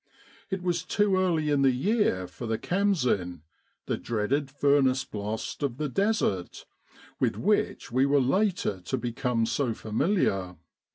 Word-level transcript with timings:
It 0.49 0.63
was 0.63 0.83
too 0.83 1.15
early 1.17 1.51
in 1.51 1.61
the 1.61 1.69
year 1.69 2.25
for 2.25 2.47
the 2.47 2.57
Khamsin 2.57 3.41
the 3.85 3.97
dreaded 3.97 4.49
furnace 4.49 5.05
blast 5.05 5.61
of 5.61 5.77
the 5.77 5.89
Desert, 5.89 6.65
with 7.19 7.35
which 7.37 7.91
we 7.91 8.07
were 8.07 8.19
later 8.19 8.81
to 8.83 8.97
be 8.97 9.11
come 9.11 9.45
so 9.45 9.75
familiar. 9.75 10.55